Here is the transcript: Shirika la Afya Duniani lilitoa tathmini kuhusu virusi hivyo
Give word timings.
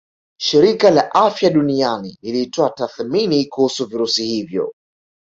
Shirika 0.43 0.89
la 0.91 1.01
Afya 1.19 1.49
Duniani 1.57 2.17
lilitoa 2.21 2.69
tathmini 2.69 3.45
kuhusu 3.45 3.85
virusi 3.85 4.25
hivyo 4.25 4.73